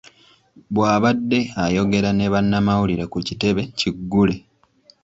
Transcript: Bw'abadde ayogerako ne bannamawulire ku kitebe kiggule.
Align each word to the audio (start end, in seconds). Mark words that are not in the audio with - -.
Bw'abadde 0.73 1.39
ayogerako 1.63 2.15
ne 2.17 2.27
bannamawulire 2.33 3.05
ku 3.11 3.17
kitebe 3.27 3.61
kiggule. 3.79 4.35